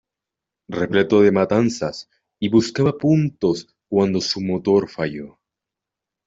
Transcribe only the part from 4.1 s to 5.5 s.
su motor falló.